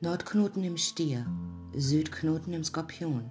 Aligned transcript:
Nordknoten 0.00 0.64
im 0.64 0.76
Stier, 0.76 1.24
Südknoten 1.72 2.52
im 2.52 2.64
Skorpion. 2.64 3.30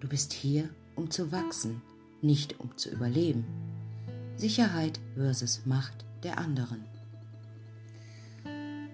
Du 0.00 0.08
bist 0.08 0.32
hier, 0.32 0.68
um 0.96 1.10
zu 1.10 1.30
wachsen, 1.30 1.82
nicht 2.22 2.58
um 2.58 2.76
zu 2.76 2.90
überleben. 2.90 3.44
Sicherheit 4.36 4.98
versus 5.14 5.62
Macht 5.64 6.04
der 6.24 6.38
anderen. 6.38 6.84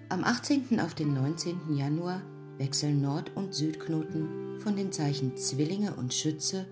Am 0.09 0.23
18. 0.23 0.79
auf 0.81 0.93
den 0.93 1.13
19. 1.13 1.75
Januar 1.75 2.21
wechseln 2.57 3.01
Nord- 3.01 3.31
und 3.35 3.55
Südknoten 3.55 4.59
von 4.59 4.75
den 4.75 4.91
Zeichen 4.91 5.35
Zwillinge 5.37 5.95
und 5.95 6.13
Schütze 6.13 6.67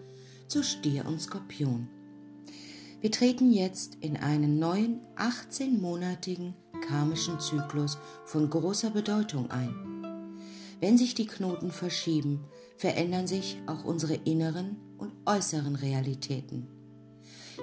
zu 0.48 0.62
Stier 0.62 1.06
und 1.06 1.20
Skorpion. 1.20 1.88
Wir 3.00 3.12
treten 3.12 3.52
jetzt 3.52 3.96
in 4.02 4.18
einen 4.18 4.60
neuen 4.60 5.02
18-monatigen 5.16 6.54
karmischen 6.88 7.40
Zyklus 7.40 7.98
von 8.26 8.50
großer 8.50 8.92
Bedeutung 8.92 9.50
ein. 9.50 9.91
Wenn 10.82 10.98
sich 10.98 11.14
die 11.14 11.28
Knoten 11.28 11.72
verschieben, 11.72 12.44
verändern 12.76 13.28
sich 13.28 13.58
auch 13.68 13.86
unsere 13.86 14.16
inneren 14.16 14.78
und 14.98 15.14
äußeren 15.28 15.76
Realitäten. 15.76 16.68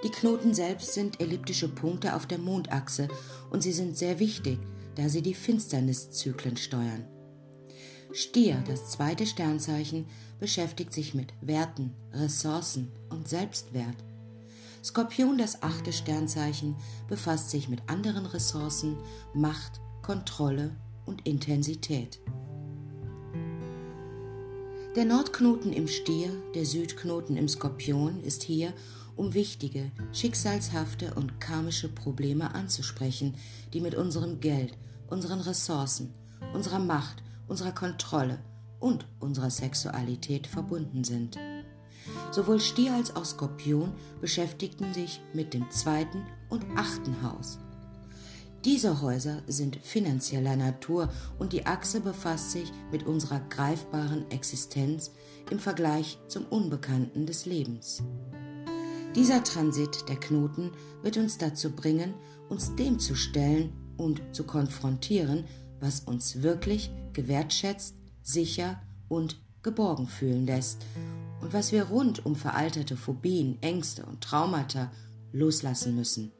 Die 0.04 0.10
Knoten 0.10 0.54
selbst 0.54 0.94
sind 0.94 1.20
elliptische 1.20 1.68
Punkte 1.68 2.14
auf 2.14 2.26
der 2.26 2.38
Mondachse 2.38 3.08
und 3.50 3.64
sie 3.64 3.72
sind 3.72 3.98
sehr 3.98 4.20
wichtig, 4.20 4.60
da 4.94 5.08
sie 5.08 5.22
die 5.22 5.34
Finsterniszyklen 5.34 6.56
steuern. 6.56 7.04
Stier, 8.12 8.62
das 8.68 8.90
zweite 8.90 9.26
Sternzeichen, 9.26 10.06
beschäftigt 10.38 10.92
sich 10.92 11.12
mit 11.14 11.34
Werten, 11.40 11.94
Ressourcen 12.12 12.92
und 13.10 13.28
Selbstwert. 13.28 13.96
Skorpion, 14.84 15.38
das 15.38 15.62
achte 15.64 15.92
Sternzeichen, 15.92 16.76
befasst 17.08 17.50
sich 17.50 17.68
mit 17.68 17.80
anderen 17.88 18.26
Ressourcen, 18.26 18.96
Macht, 19.34 19.80
Kontrolle 20.02 20.76
und 21.04 21.26
Intensität. 21.26 22.20
Der 24.98 25.06
Nordknoten 25.06 25.72
im 25.72 25.86
Stier, 25.86 26.28
der 26.56 26.64
Südknoten 26.64 27.36
im 27.36 27.46
Skorpion 27.46 28.20
ist 28.24 28.42
hier, 28.42 28.72
um 29.14 29.32
wichtige, 29.32 29.92
schicksalshafte 30.12 31.14
und 31.14 31.40
karmische 31.40 31.88
Probleme 31.88 32.52
anzusprechen, 32.52 33.36
die 33.72 33.80
mit 33.80 33.94
unserem 33.94 34.40
Geld, 34.40 34.76
unseren 35.08 35.38
Ressourcen, 35.38 36.12
unserer 36.52 36.80
Macht, 36.80 37.22
unserer 37.46 37.70
Kontrolle 37.70 38.40
und 38.80 39.06
unserer 39.20 39.50
Sexualität 39.50 40.48
verbunden 40.48 41.04
sind. 41.04 41.38
Sowohl 42.32 42.58
Stier 42.58 42.92
als 42.94 43.14
auch 43.14 43.24
Skorpion 43.24 43.92
beschäftigten 44.20 44.92
sich 44.94 45.20
mit 45.32 45.54
dem 45.54 45.70
zweiten 45.70 46.26
und 46.48 46.64
achten 46.74 47.22
Haus. 47.22 47.60
Diese 48.64 49.00
Häuser 49.00 49.42
sind 49.46 49.76
finanzieller 49.76 50.56
Natur 50.56 51.10
und 51.38 51.52
die 51.52 51.66
Achse 51.66 52.00
befasst 52.00 52.50
sich 52.50 52.72
mit 52.90 53.06
unserer 53.06 53.40
greifbaren 53.40 54.28
Existenz 54.30 55.12
im 55.50 55.60
Vergleich 55.60 56.18
zum 56.26 56.44
Unbekannten 56.46 57.24
des 57.24 57.46
Lebens. 57.46 58.02
Dieser 59.14 59.44
Transit 59.44 60.08
der 60.08 60.16
Knoten 60.16 60.72
wird 61.02 61.16
uns 61.16 61.38
dazu 61.38 61.70
bringen, 61.70 62.14
uns 62.48 62.74
dem 62.74 62.98
zu 62.98 63.14
stellen 63.14 63.72
und 63.96 64.22
zu 64.32 64.44
konfrontieren, 64.44 65.44
was 65.80 66.00
uns 66.00 66.42
wirklich 66.42 66.90
gewertschätzt, 67.12 67.94
sicher 68.22 68.80
und 69.08 69.40
geborgen 69.62 70.08
fühlen 70.08 70.46
lässt 70.46 70.84
und 71.40 71.52
was 71.52 71.72
wir 71.72 71.84
rund 71.84 72.26
um 72.26 72.34
veraltete 72.34 72.96
Phobien, 72.96 73.58
Ängste 73.60 74.04
und 74.04 74.20
Traumata 74.20 74.90
loslassen 75.32 75.94
müssen. 75.94 76.32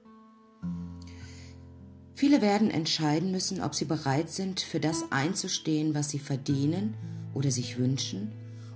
Viele 2.19 2.42
werden 2.42 2.69
entscheiden 2.72 3.30
müssen, 3.30 3.62
ob 3.62 3.77
sie 3.77 3.84
bereit 3.84 4.28
sind, 4.28 4.58
für 4.58 4.80
das 4.80 5.05
einzustehen, 5.12 5.94
was 5.94 6.11
sie 6.11 6.19
verdienen 6.19 6.94
oder 7.33 7.52
sich 7.52 7.78
wünschen, 7.78 8.33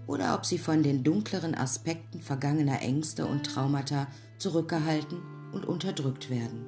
oder 0.07 0.37
ob 0.37 0.47
sie 0.47 0.59
von 0.59 0.85
den 0.85 1.03
dunkleren 1.03 1.57
Aspekten 1.57 2.21
vergangener 2.21 2.83
Ängste 2.83 3.27
und 3.27 3.45
Traumata 3.45 4.07
zurückgehalten 4.39 5.19
und 5.53 5.67
unterdrückt 5.67 6.31
werden. 6.31 6.67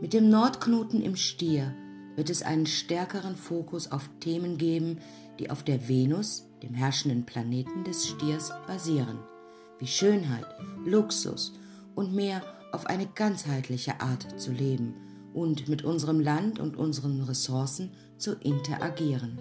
Mit 0.00 0.12
dem 0.12 0.30
Nordknoten 0.30 1.02
im 1.02 1.16
Stier 1.16 1.74
wird 2.14 2.30
es 2.30 2.44
einen 2.44 2.66
stärkeren 2.66 3.34
Fokus 3.34 3.90
auf 3.90 4.08
Themen 4.20 4.56
geben, 4.56 4.98
die 5.40 5.50
auf 5.50 5.64
der 5.64 5.88
Venus, 5.88 6.46
dem 6.62 6.74
herrschenden 6.74 7.26
Planeten 7.26 7.82
des 7.82 8.06
Stiers, 8.06 8.52
basieren, 8.68 9.18
wie 9.80 9.88
Schönheit, 9.88 10.46
Luxus 10.84 11.54
und 11.96 12.14
mehr 12.14 12.40
auf 12.72 12.86
eine 12.86 13.06
ganzheitliche 13.06 14.00
Art 14.00 14.40
zu 14.40 14.52
leben 14.52 14.94
und 15.34 15.68
mit 15.68 15.84
unserem 15.84 16.20
Land 16.20 16.58
und 16.58 16.76
unseren 16.76 17.22
Ressourcen 17.22 17.92
zu 18.18 18.34
interagieren. 18.34 19.40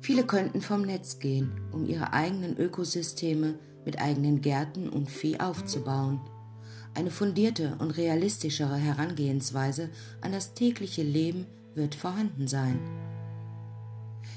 Viele 0.00 0.24
könnten 0.24 0.60
vom 0.60 0.82
Netz 0.82 1.18
gehen, 1.18 1.60
um 1.72 1.86
ihre 1.86 2.12
eigenen 2.12 2.56
Ökosysteme 2.56 3.54
mit 3.84 4.00
eigenen 4.00 4.40
Gärten 4.40 4.88
und 4.88 5.10
Vieh 5.10 5.38
aufzubauen. 5.40 6.20
Eine 6.94 7.10
fundierte 7.10 7.76
und 7.78 7.92
realistischere 7.92 8.76
Herangehensweise 8.76 9.90
an 10.20 10.32
das 10.32 10.54
tägliche 10.54 11.02
Leben 11.02 11.46
wird 11.74 11.94
vorhanden 11.94 12.48
sein. 12.48 12.78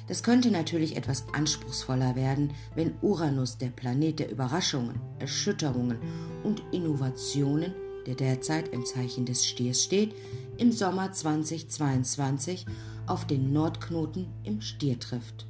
Das 0.08 0.22
könnte 0.22 0.52
natürlich 0.52 0.98
etwas 0.98 1.26
anspruchsvoller 1.34 2.16
werden, 2.16 2.52
wenn 2.76 2.94
Uranus, 3.02 3.58
der 3.58 3.70
Planet 3.70 4.20
der 4.20 4.32
Überraschungen, 4.32 5.00
Erschütterungen 5.20 5.98
und 6.44 6.64
Innovationen, 6.72 7.74
der 8.06 8.16
derzeit 8.16 8.70
im 8.70 8.86
Zeichen 8.86 9.26
des 9.26 9.46
Stiers 9.46 9.84
steht, 9.84 10.14
im 10.58 10.72
Sommer 10.72 11.12
2022 11.12 12.66
auf 13.08 13.26
den 13.26 13.54
Nordknoten 13.54 14.28
im 14.44 14.62
Stier 14.62 15.00
trifft. 15.00 15.48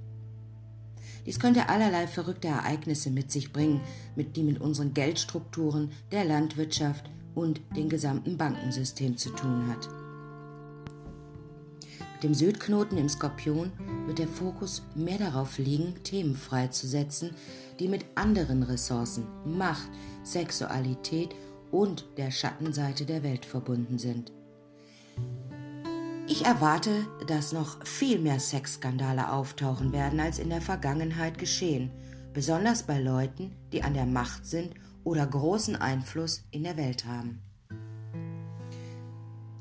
Dies 1.25 1.39
könnte 1.39 1.69
allerlei 1.69 2.07
verrückte 2.07 2.49
Ereignisse 2.49 3.09
mit 3.09 3.31
sich 3.31 3.53
bringen, 3.53 3.81
mit 4.15 4.35
die 4.35 4.43
mit 4.43 4.59
unseren 4.59 4.93
Geldstrukturen, 4.93 5.91
der 6.11 6.25
Landwirtschaft 6.25 7.09
und 7.33 7.61
dem 7.75 7.89
gesamten 7.89 8.37
Bankensystem 8.37 9.17
zu 9.17 9.29
tun 9.29 9.67
hat 9.67 10.02
dem 12.23 12.33
Südknoten 12.33 12.97
im 12.97 13.09
Skorpion 13.09 13.71
wird 14.05 14.19
der 14.19 14.27
Fokus 14.27 14.83
mehr 14.95 15.17
darauf 15.17 15.57
liegen, 15.57 16.01
Themen 16.03 16.35
freizusetzen, 16.35 17.31
die 17.79 17.87
mit 17.87 18.05
anderen 18.15 18.63
Ressourcen, 18.63 19.27
Macht, 19.45 19.89
Sexualität 20.23 21.35
und 21.71 22.05
der 22.17 22.31
Schattenseite 22.31 23.05
der 23.05 23.23
Welt 23.23 23.45
verbunden 23.45 23.99
sind. 23.99 24.31
Ich 26.27 26.45
erwarte, 26.45 27.05
dass 27.27 27.51
noch 27.51 27.85
viel 27.85 28.19
mehr 28.19 28.39
Sexskandale 28.39 29.31
auftauchen 29.31 29.91
werden, 29.91 30.19
als 30.21 30.39
in 30.39 30.49
der 30.49 30.61
Vergangenheit 30.61 31.37
geschehen, 31.37 31.91
besonders 32.33 32.83
bei 32.83 32.99
Leuten, 32.99 33.55
die 33.73 33.83
an 33.83 33.93
der 33.93 34.05
Macht 34.05 34.45
sind 34.45 34.73
oder 35.03 35.27
großen 35.27 35.75
Einfluss 35.75 36.45
in 36.51 36.63
der 36.63 36.77
Welt 36.77 37.05
haben. 37.05 37.41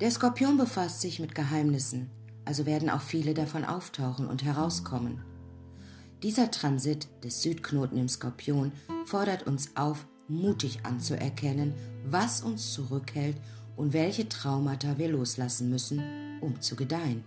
Der 0.01 0.11
Skorpion 0.11 0.57
befasst 0.57 1.01
sich 1.01 1.19
mit 1.19 1.35
Geheimnissen, 1.35 2.11
also 2.45 2.67
werden 2.67 2.91
auch 2.91 3.01
viele 3.01 3.35
davon 3.35 3.65
auftauchen 3.65 4.27
und 4.27 4.45
herauskommen. 4.45 5.23
Dieser 6.23 6.51
Transit 6.51 7.09
des 7.25 7.43
Südknoten 7.43 7.99
im 7.99 8.09
Skorpion 8.09 8.73
fordert 9.05 9.47
uns 9.47 9.77
auf, 9.77 10.07
mutig 10.29 10.81
anzuerkennen, 10.85 11.75
was 12.07 12.43
uns 12.43 12.73
zurückhält 12.73 13.37
und 13.77 13.93
welche 13.93 14.29
Traumata 14.29 14.99
wir 14.99 15.09
loslassen 15.09 15.69
müssen, 15.69 16.03
um 16.41 16.61
zu 16.61 16.77
gedeihen. 16.77 17.25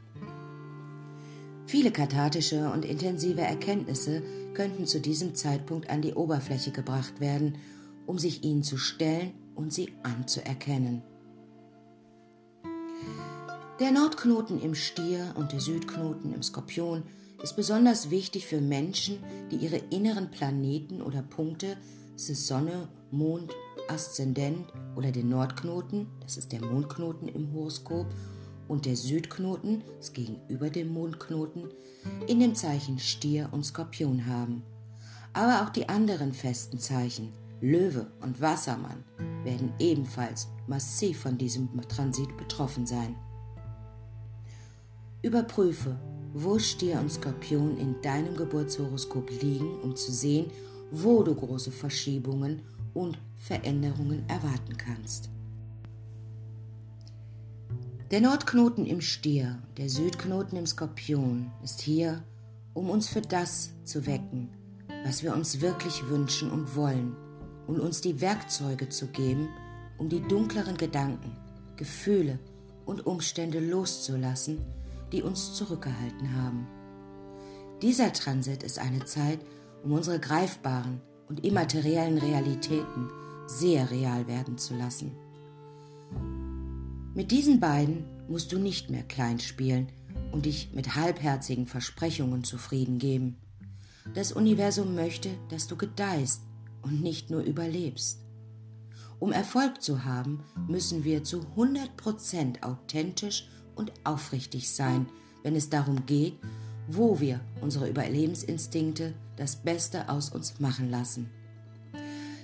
Viele 1.65 1.91
kathartische 1.91 2.69
und 2.69 2.85
intensive 2.85 3.41
Erkenntnisse 3.41 4.21
könnten 4.53 4.85
zu 4.85 5.01
diesem 5.01 5.35
Zeitpunkt 5.35 5.89
an 5.89 6.01
die 6.01 6.13
Oberfläche 6.13 6.71
gebracht 6.71 7.19
werden, 7.19 7.57
um 8.05 8.19
sich 8.19 8.43
ihnen 8.43 8.63
zu 8.63 8.77
stellen 8.77 9.33
und 9.55 9.73
sie 9.73 9.91
anzuerkennen. 10.03 11.01
Der 13.77 13.91
Nordknoten 13.91 14.61
im 14.61 14.73
Stier 14.73 15.33
und 15.35 15.51
der 15.51 15.59
Südknoten 15.59 16.33
im 16.33 16.41
Skorpion 16.41 17.03
ist 17.43 17.57
besonders 17.57 18.09
wichtig 18.09 18.47
für 18.47 18.61
Menschen, 18.61 19.17
die 19.51 19.57
ihre 19.57 19.81
inneren 19.89 20.31
Planeten 20.31 21.01
oder 21.01 21.21
Punkte, 21.21 21.75
das 22.13 22.29
ist 22.29 22.47
Sonne, 22.47 22.87
Mond, 23.11 23.51
Aszendent 23.89 24.65
oder 24.95 25.11
den 25.11 25.27
Nordknoten, 25.27 26.07
das 26.21 26.37
ist 26.37 26.53
der 26.53 26.61
Mondknoten 26.61 27.27
im 27.27 27.51
Horoskop, 27.51 28.07
und 28.69 28.85
der 28.85 28.95
Südknoten, 28.95 29.83
das 29.97 30.13
gegenüber 30.13 30.69
dem 30.69 30.93
Mondknoten, 30.93 31.69
in 32.27 32.39
dem 32.39 32.55
Zeichen 32.55 32.97
Stier 32.97 33.49
und 33.51 33.65
Skorpion 33.65 34.25
haben. 34.25 34.63
Aber 35.33 35.63
auch 35.63 35.69
die 35.69 35.89
anderen 35.89 36.31
festen 36.31 36.79
Zeichen, 36.79 37.33
Löwe 37.59 38.07
und 38.21 38.39
Wassermann, 38.39 39.03
werden 39.43 39.73
ebenfalls 39.79 40.47
massiv 40.65 41.19
von 41.19 41.37
diesem 41.37 41.69
Transit 41.89 42.37
betroffen 42.37 42.85
sein. 42.85 43.17
Überprüfe, 45.25 45.97
wo 46.35 46.59
Stier 46.59 46.99
und 46.99 47.11
Skorpion 47.11 47.79
in 47.79 47.99
deinem 48.03 48.35
Geburtshoroskop 48.35 49.31
liegen, 49.41 49.79
um 49.81 49.95
zu 49.95 50.11
sehen, 50.11 50.51
wo 50.91 51.23
du 51.23 51.33
große 51.33 51.71
Verschiebungen 51.71 52.61
und 52.93 53.17
Veränderungen 53.39 54.23
erwarten 54.29 54.77
kannst. 54.77 55.31
Der 58.11 58.21
Nordknoten 58.21 58.85
im 58.85 59.01
Stier, 59.01 59.57
der 59.77 59.89
Südknoten 59.89 60.59
im 60.59 60.67
Skorpion 60.67 61.51
ist 61.63 61.81
hier, 61.81 62.23
um 62.75 62.91
uns 62.91 63.07
für 63.07 63.21
das 63.21 63.71
zu 63.83 64.05
wecken, 64.05 64.49
was 65.05 65.23
wir 65.23 65.33
uns 65.33 65.59
wirklich 65.59 66.07
wünschen 66.07 66.51
und 66.51 66.75
wollen 66.75 67.15
und 67.65 67.79
uns 67.79 67.99
die 67.99 68.21
Werkzeuge 68.21 68.89
zu 68.89 69.07
geben, 69.07 69.49
um 69.97 70.07
die 70.07 70.21
dunkleren 70.21 70.77
Gedanken, 70.77 71.35
Gefühle 71.77 72.37
und 72.85 73.07
Umstände 73.07 73.59
loszulassen, 73.59 74.59
die 75.11 75.21
uns 75.21 75.53
zurückgehalten 75.53 76.35
haben. 76.35 76.67
Dieser 77.81 78.13
Transit 78.13 78.63
ist 78.63 78.79
eine 78.79 79.05
Zeit, 79.05 79.39
um 79.83 79.91
unsere 79.91 80.19
greifbaren 80.19 81.01
und 81.27 81.45
immateriellen 81.45 82.17
Realitäten 82.17 83.09
sehr 83.47 83.91
real 83.91 84.27
werden 84.27 84.57
zu 84.57 84.75
lassen. 84.75 85.11
Mit 87.13 87.31
diesen 87.31 87.59
beiden 87.59 88.05
musst 88.27 88.51
du 88.51 88.59
nicht 88.59 88.89
mehr 88.89 89.03
klein 89.03 89.39
spielen 89.39 89.87
und 90.31 90.45
dich 90.45 90.73
mit 90.73 90.95
halbherzigen 90.95 91.67
Versprechungen 91.67 92.43
zufrieden 92.43 92.99
geben. 92.99 93.37
Das 94.13 94.31
Universum 94.31 94.95
möchte, 94.95 95.29
dass 95.49 95.67
du 95.67 95.75
gedeihst 95.75 96.41
und 96.81 97.01
nicht 97.01 97.29
nur 97.29 97.41
überlebst. 97.41 98.19
Um 99.19 99.31
Erfolg 99.31 99.81
zu 99.81 100.03
haben, 100.03 100.43
müssen 100.67 101.03
wir 101.03 101.23
zu 101.23 101.41
100% 101.55 102.63
authentisch 102.63 103.47
und 103.75 103.91
aufrichtig 104.03 104.71
sein, 104.71 105.07
wenn 105.43 105.55
es 105.55 105.69
darum 105.69 106.05
geht, 106.05 106.33
wo 106.87 107.19
wir 107.19 107.39
unsere 107.61 107.89
Überlebensinstinkte 107.89 109.13
das 109.37 109.55
Beste 109.57 110.09
aus 110.09 110.29
uns 110.29 110.59
machen 110.59 110.89
lassen. 110.89 111.29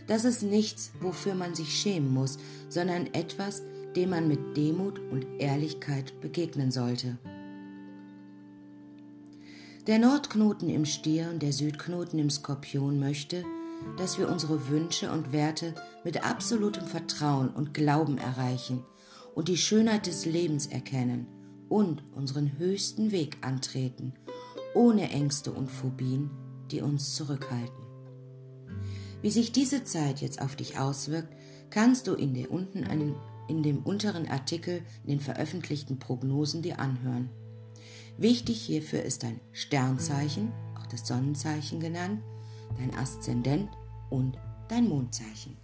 Das 0.07 0.25
ist 0.25 0.43
nichts, 0.43 0.91
wofür 0.99 1.35
man 1.35 1.55
sich 1.55 1.73
schämen 1.73 2.13
muss, 2.13 2.37
sondern 2.69 3.07
etwas, 3.13 3.61
dem 3.95 4.09
man 4.09 4.27
mit 4.27 4.57
Demut 4.57 4.99
und 5.11 5.25
Ehrlichkeit 5.39 6.19
begegnen 6.21 6.71
sollte. 6.71 7.17
Der 9.87 9.99
Nordknoten 9.99 10.69
im 10.69 10.85
Stier 10.85 11.29
und 11.31 11.41
der 11.41 11.53
Südknoten 11.53 12.19
im 12.19 12.29
Skorpion 12.29 12.99
möchte, 12.99 13.43
dass 13.97 14.19
wir 14.19 14.29
unsere 14.29 14.69
Wünsche 14.69 15.11
und 15.11 15.31
Werte 15.31 15.73
mit 16.03 16.23
absolutem 16.23 16.85
Vertrauen 16.85 17.49
und 17.49 17.73
Glauben 17.73 18.17
erreichen 18.17 18.83
und 19.35 19.47
die 19.47 19.57
Schönheit 19.57 20.07
des 20.07 20.25
Lebens 20.25 20.67
erkennen 20.67 21.27
und 21.69 22.03
unseren 22.13 22.57
höchsten 22.57 23.11
Weg 23.11 23.37
antreten, 23.41 24.13
ohne 24.73 25.09
Ängste 25.09 25.51
und 25.51 25.69
Phobien, 25.69 26.29
die 26.69 26.81
uns 26.81 27.15
zurückhalten. 27.15 27.85
Wie 29.21 29.31
sich 29.31 29.51
diese 29.51 29.83
Zeit 29.83 30.21
jetzt 30.21 30.41
auf 30.41 30.55
dich 30.55 30.79
auswirkt, 30.79 31.33
kannst 31.69 32.07
du 32.07 32.13
in, 32.13 32.33
der 32.33 32.51
unten 32.51 32.83
an, 32.83 33.15
in 33.47 33.63
dem 33.63 33.79
unteren 33.79 34.27
Artikel 34.27 34.81
in 35.03 35.11
den 35.11 35.19
veröffentlichten 35.19 35.99
Prognosen 35.99 36.61
dir 36.61 36.79
anhören. 36.79 37.29
Wichtig 38.17 38.61
hierfür 38.61 39.03
ist 39.03 39.23
dein 39.23 39.39
Sternzeichen, 39.51 40.51
auch 40.79 40.87
das 40.87 41.07
Sonnenzeichen 41.07 41.79
genannt, 41.79 42.21
dein 42.77 42.95
Aszendent 42.95 43.69
und 44.09 44.37
dein 44.67 44.87
Mondzeichen. 44.87 45.57